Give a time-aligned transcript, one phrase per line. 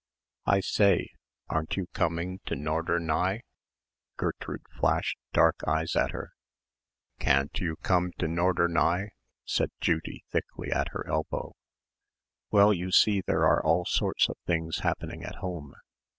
[0.47, 1.09] "I say!
[1.47, 3.41] Aren't you coming to Norderney?"
[4.17, 6.31] Gertrude flashed dark eyes at her.
[7.19, 9.09] "Can't you come to Norderney?"
[9.45, 11.53] said Judy thickly, at her elbow.
[12.49, 15.75] "Well, you see there are all sorts of things happening at home.